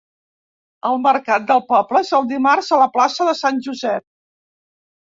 El 0.89 0.97
mercat 1.03 1.45
del 1.51 1.61
poble 1.73 2.03
és 2.07 2.11
el 2.21 2.27
dimarts 2.33 2.73
a 2.79 2.83
la 2.87 2.91
plaça 2.99 3.31
de 3.31 3.39
Sant 3.45 3.65
Josep. 3.71 4.09